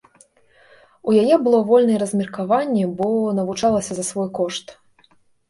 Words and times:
У 1.11 1.13
яе 1.23 1.35
было 1.47 1.59
вольнае 1.67 1.99
размеркаванне, 2.05 2.85
бо 3.03 3.07
навучалася 3.41 3.93
за 4.01 4.09
свой 4.11 4.29
кошт. 4.41 4.65